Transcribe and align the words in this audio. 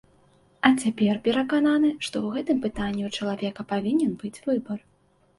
А 0.67 0.69
цяпер 0.83 1.17
перакананы, 1.25 1.91
што 2.07 2.15
ў 2.21 2.27
гэтым 2.37 2.57
пытанні 2.63 3.03
ў 3.09 3.11
чалавека 3.19 3.61
павінен 3.73 4.11
быць 4.23 4.41
выбар. 4.47 4.79